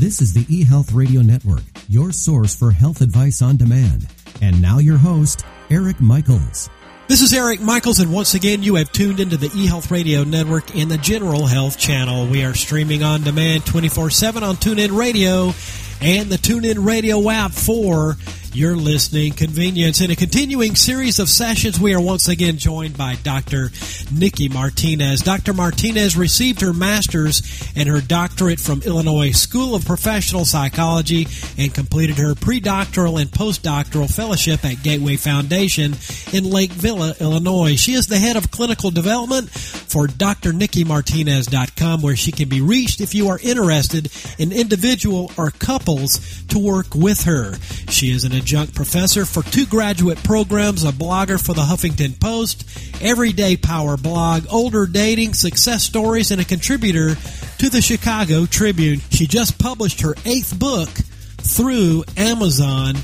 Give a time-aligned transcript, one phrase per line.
[0.00, 4.08] This is the eHealth Radio Network, your source for health advice on demand.
[4.40, 6.70] And now your host, Eric Michaels.
[7.06, 10.74] This is Eric Michaels, and once again, you have tuned into the eHealth Radio Network
[10.74, 12.28] in the General Health Channel.
[12.28, 15.52] We are streaming on demand 24 7 on TuneIn Radio
[16.00, 18.16] and the TuneIn Radio app for
[18.54, 20.00] your listening convenience.
[20.00, 23.70] In a continuing series of sessions, we are once again joined by Dr.
[24.12, 25.20] Nikki Martinez.
[25.20, 25.52] Dr.
[25.52, 27.42] Martinez received her master's
[27.76, 31.28] and her doctorate from Illinois School of Professional Psychology
[31.58, 35.94] and completed her pre-doctoral and postdoctoral fellowship at Gateway Foundation
[36.32, 37.76] in Lake Villa, Illinois.
[37.76, 43.14] She is the head of clinical development for drnikkimartinez.com where she can be reached if
[43.14, 47.54] you are interested in individual or couples to work with her.
[47.88, 52.66] She is an adjunct professor for two graduate programs, a blogger for the Huffington Post,
[53.02, 57.16] Everyday Power blog, Older Dating, Success Stories, and a contributor
[57.58, 59.00] to the Chicago Tribune.
[59.10, 62.94] She just published her eighth book through Amazon.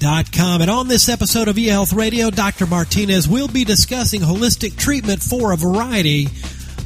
[0.00, 2.66] And on this episode of eHealth Radio, Dr.
[2.66, 6.28] Martinez will be discussing holistic treatment for a variety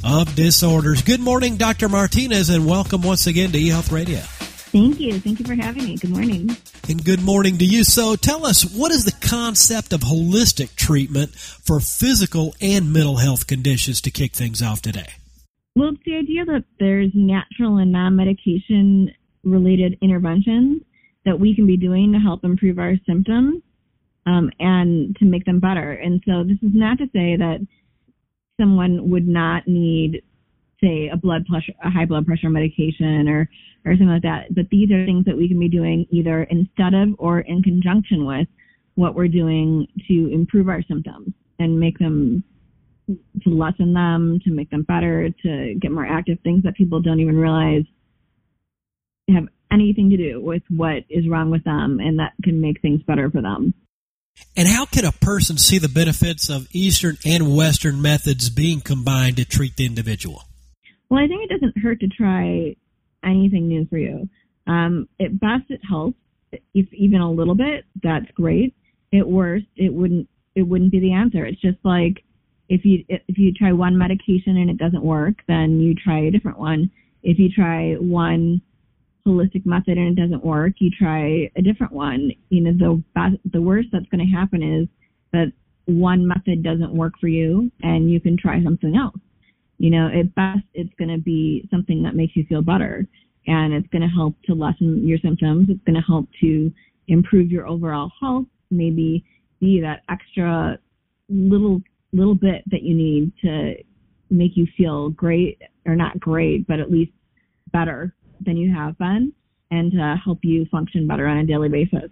[0.05, 1.03] of disorders.
[1.03, 1.89] Good morning, Dr.
[1.89, 4.21] Martinez, and welcome once again to eHealth Radio.
[4.21, 5.19] Thank you.
[5.19, 5.97] Thank you for having me.
[5.97, 6.57] Good morning.
[6.89, 7.85] And good morning to you.
[7.85, 13.47] So tell us, what is the concept of holistic treatment for physical and mental health
[13.47, 15.11] conditions to kick things off today?
[15.77, 19.13] Well, it's the idea that there's natural and non medication
[19.45, 20.83] related interventions
[21.25, 23.63] that we can be doing to help improve our symptoms
[24.27, 25.93] um, and to make them better.
[25.93, 27.65] And so this is not to say that
[28.61, 30.23] someone would not need
[30.83, 33.49] say a blood pressure, a high blood pressure medication or,
[33.85, 34.55] or something like that.
[34.55, 38.27] But these are things that we can be doing either instead of or in conjunction
[38.27, 38.49] with
[38.95, 42.45] what we're doing to improve our symptoms and make them
[43.09, 47.21] to lessen them, to make them better, to get more active things that people don't
[47.21, 47.85] even realize
[49.29, 53.01] have anything to do with what is wrong with them and that can make things
[53.07, 53.73] better for them.
[54.57, 59.37] And how can a person see the benefits of Eastern and Western methods being combined
[59.37, 60.43] to treat the individual?
[61.13, 62.75] Well, I think it doesn't hurt to try
[63.23, 64.31] anything new for you.
[64.67, 66.17] Um, at best, it helps.
[66.73, 68.75] If even a little bit, that's great.
[69.13, 71.45] At worst, it wouldn't it wouldn't be the answer.
[71.45, 72.25] It's just like
[72.71, 76.31] if you if you try one medication and it doesn't work, then you try a
[76.31, 76.91] different one.
[77.23, 78.63] If you try one
[79.27, 82.31] holistic method and it doesn't work, you try a different one.
[82.49, 84.89] You know, the best, the worst that's going to happen is
[85.33, 85.53] that
[85.85, 89.21] one method doesn't work for you and you can try something else.
[89.83, 93.05] You know, at best, it's going to be something that makes you feel better
[93.49, 95.67] and it's going to help to lessen your symptoms.
[95.69, 96.71] It's going to help to
[97.09, 99.25] improve your overall health, maybe
[99.59, 100.79] be that extra
[101.29, 101.83] little,
[102.13, 103.75] little bit that you need to
[104.31, 107.11] make you feel great or not great, but at least
[107.73, 109.33] better than you have been
[109.73, 112.09] and to help you function better on a daily basis.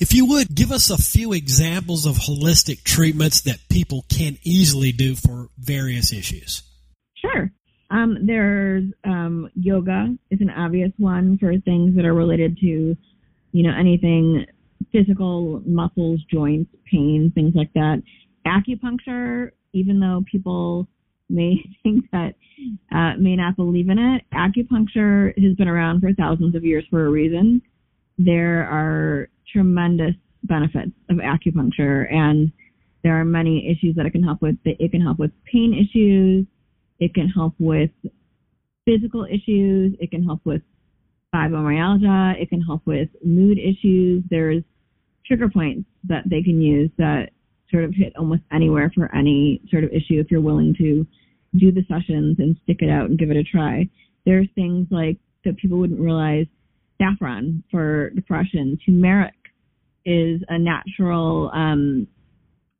[0.00, 4.92] If you would give us a few examples of holistic treatments that people can easily
[4.92, 6.62] do for various issues.
[7.16, 7.50] Sure.
[7.90, 12.96] Um, there's um, yoga is an obvious one for things that are related to,
[13.52, 14.46] you know, anything
[14.90, 18.02] physical, muscles, joints, pain, things like that.
[18.46, 20.88] Acupuncture, even though people
[21.28, 22.34] may think that
[22.92, 27.06] uh, may not believe in it, acupuncture has been around for thousands of years for
[27.06, 27.60] a reason.
[28.18, 30.14] There are tremendous
[30.44, 32.52] benefits of acupuncture and
[33.02, 34.56] there are many issues that it can help with.
[34.64, 36.46] It can help with pain issues.
[37.00, 37.90] It can help with
[38.86, 39.94] physical issues.
[40.00, 40.62] It can help with
[41.34, 42.40] fibromyalgia.
[42.40, 44.22] It can help with mood issues.
[44.30, 44.62] There's
[45.26, 47.30] trigger points that they can use that
[47.70, 51.06] sort of hit almost anywhere for any sort of issue if you're willing to
[51.58, 53.88] do the sessions and stick it out and give it a try.
[54.24, 56.46] There's things like that people wouldn't realize
[56.98, 59.34] saffron for depression, turmeric
[60.04, 62.06] is a natural um,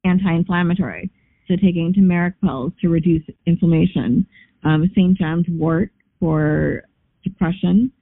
[0.05, 1.11] anti-inflammatory.
[1.49, 4.27] So taking turmeric pills to reduce inflammation.
[4.65, 5.17] Um, St.
[5.17, 6.83] John's wort for
[7.23, 7.93] depression.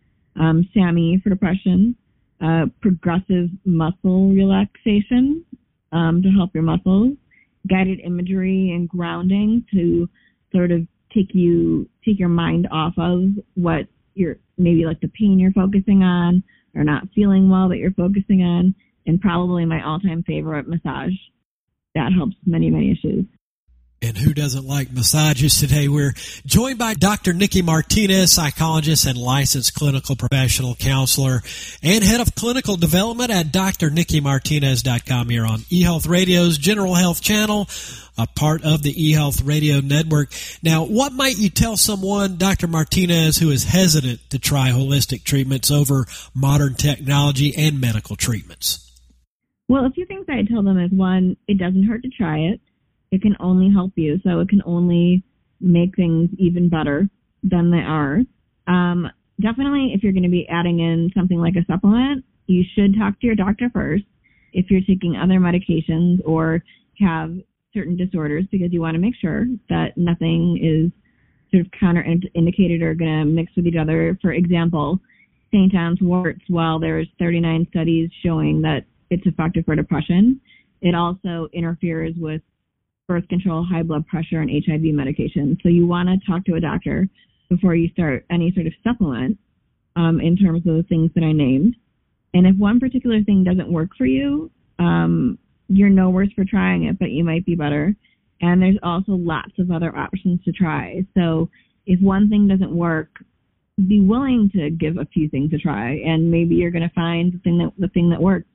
[0.41, 1.97] Um, SAMe for depression.
[2.41, 5.45] Uh, progressive muscle relaxation
[5.93, 7.17] um, to help your muscles.
[7.69, 10.09] Guided imagery and grounding to
[10.53, 10.81] sort of
[11.15, 13.23] take you take your mind off of
[13.55, 16.43] what you're maybe like the pain you're focusing on
[16.75, 18.75] or not feeling well that you're focusing on
[19.07, 21.13] and probably my all-time favorite massage.
[21.95, 23.25] That helps many, many issues.
[24.05, 25.87] And who doesn't like massages today?
[25.87, 26.13] We're
[26.45, 27.33] joined by Dr.
[27.33, 31.41] Nikki Martinez, psychologist and licensed clinical professional counselor
[31.85, 37.69] and head of clinical development at drnikkimartinez.com here on eHealth Radio's General Health Channel,
[38.19, 40.33] a part of the eHealth Radio Network.
[40.65, 42.67] Now, what might you tell someone, Dr.
[42.67, 48.81] Martinez, who is hesitant to try holistic treatments over modern technology and medical treatments?
[49.69, 52.61] Well, a few things I'd tell them is one, it doesn't hurt to try it
[53.13, 54.19] it can only help you.
[54.25, 55.23] So it can only
[55.61, 57.09] make things even better
[57.45, 58.21] than they are.
[58.67, 59.09] Um,
[59.41, 63.21] definitely, if you're going to be adding in something like a supplement, you should talk
[63.21, 64.05] to your doctor first
[64.53, 66.65] if you're taking other medications or
[66.99, 67.37] have
[67.73, 70.91] certain disorders because you want to make sure that nothing is
[71.51, 74.19] sort of counterindicated or going to mix with each other.
[74.23, 75.01] For example,
[75.53, 75.71] St.
[75.71, 80.41] John's worts, while there's 39 studies showing that it's effective for depression,
[80.81, 82.41] it also interferes with
[83.13, 85.59] birth control, high blood pressure, and HIV medication.
[85.63, 87.07] So you want to talk to a doctor
[87.51, 89.39] before you start any sort of supplement
[89.97, 91.77] um, in terms of the things that I named.
[92.33, 95.39] And if one particular thing doesn't work for you, um,
[95.69, 97.95] you're no worse for trying it, but you might be better.
[98.41, 101.05] And there's also lots of other options to try.
[101.15, 101.51] So
[101.85, 103.11] if one thing doesn't work,
[103.77, 107.35] be willing to give a few things a try, and maybe you're going to find
[107.35, 108.47] the thing that the thing that works.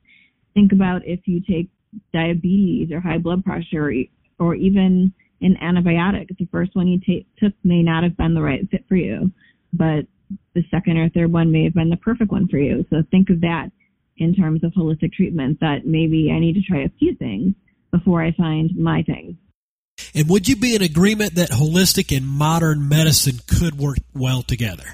[0.54, 1.68] Think about if you take
[2.12, 3.92] diabetes or high blood pressure
[4.38, 6.36] or even an antibiotic.
[6.36, 9.30] The first one you t- took may not have been the right fit for you,
[9.72, 10.06] but
[10.54, 12.84] the second or third one may have been the perfect one for you.
[12.90, 13.70] So think of that
[14.16, 17.54] in terms of holistic treatment that maybe I need to try a few things
[17.90, 19.38] before I find my thing.
[20.14, 24.84] And would you be in agreement that holistic and modern medicine could work well together?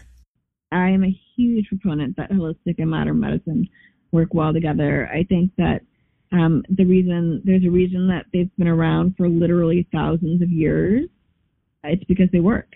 [0.73, 3.69] I am a huge proponent that holistic and modern medicine
[4.13, 5.09] work well together.
[5.13, 5.83] I think that
[6.35, 11.09] um, the reason there's a reason that they've been around for literally thousands of years.
[11.85, 12.69] It's because they work,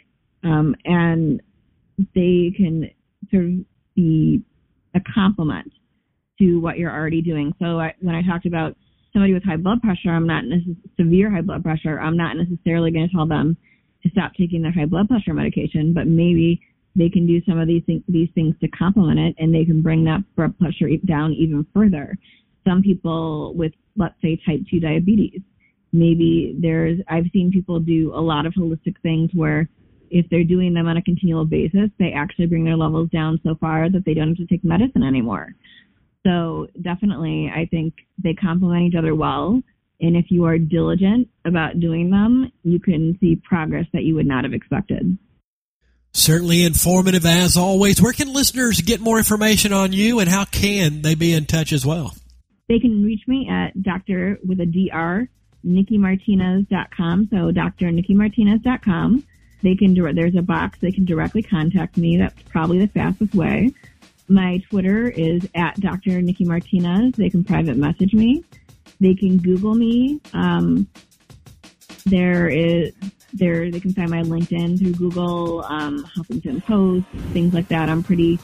[0.45, 1.43] um, and
[2.15, 2.91] they can
[3.31, 3.51] sort of
[3.97, 4.43] be
[4.95, 5.73] a complement
[6.39, 7.53] to what you're already doing.
[7.59, 8.77] So I, when I talked about
[9.13, 11.99] somebody with high blood pressure, I'm not necess- severe high blood pressure.
[11.99, 13.57] I'm not necessarily going to tell them
[14.05, 16.61] to stop taking their high blood pressure medication, but maybe
[16.95, 19.83] they can do some of these things, these things to complement it, and they can
[19.83, 22.17] bring that blood pressure down even further
[22.67, 25.41] some people with, let's say, type 2 diabetes.
[25.93, 29.69] Maybe there's, I've seen people do a lot of holistic things where
[30.11, 33.55] if they're doing them on a continual basis, they actually bring their levels down so
[33.61, 35.55] far that they don't have to take medicine anymore.
[36.27, 39.63] So definitely, I think they complement each other well.
[40.01, 44.27] And if you are diligent about doing them, you can see progress that you would
[44.27, 45.19] not have expected.
[46.13, 48.01] Certainly informative as always.
[48.01, 51.73] Where can listeners get more information on you and how can they be in touch
[51.73, 52.15] as well?
[52.69, 54.39] They can reach me at Dr.
[54.47, 55.29] with a DR,
[55.67, 57.29] NikkiMartinez.com.
[57.31, 59.25] So drnikkimartinez.com.
[59.63, 62.17] They can, there's a box they can directly contact me.
[62.17, 63.73] That's probably the fastest way.
[64.29, 66.21] My Twitter is at Dr.
[66.21, 67.15] Nikki Martinez.
[67.17, 68.45] They can private message me.
[69.01, 70.21] They can Google me.
[70.35, 70.87] Um,
[72.05, 72.93] there is
[73.33, 77.89] there they can find my LinkedIn through Google, um, Huffington Post, things like that.
[77.89, 78.39] I'm pretty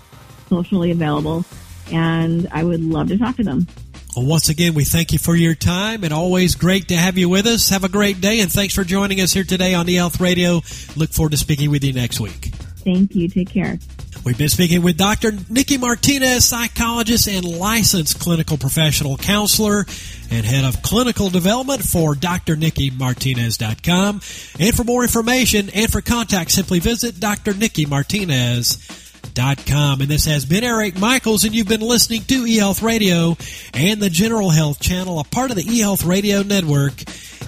[0.48, 1.44] socially available,
[1.90, 3.66] and I would love to talk to them.
[4.16, 7.28] Well, once again, we thank you for your time and always great to have you
[7.28, 7.70] with us.
[7.70, 10.62] Have a great day and thanks for joining us here today on the Health Radio.
[10.94, 12.52] Look forward to speaking with you next week.
[12.84, 13.28] Thank you.
[13.28, 13.76] Take care.
[14.24, 15.32] We've been speaking with Dr.
[15.50, 19.84] Nikki Martinez, psychologist and licensed clinical professional counselor
[20.30, 24.20] and head of clinical development for drnikkimartinez.com.
[24.60, 28.93] And for more information and for contact, simply visit drnikkimartinez.com
[29.34, 30.00] com.
[30.00, 33.36] And this has been Eric Michaels, and you've been listening to eHealth Radio
[33.72, 36.92] and the General Health Channel, a part of the eHealth Radio Network.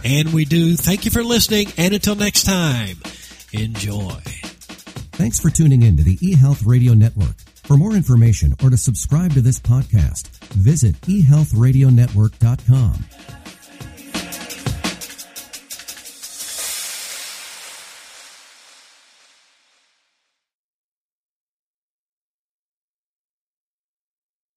[0.05, 2.97] And we do thank you for listening, and until next time,
[3.53, 4.21] enjoy.
[5.13, 7.37] Thanks for tuning in to the eHealth Radio Network.
[7.65, 13.05] For more information or to subscribe to this podcast, visit eHealthRadioNetwork.com.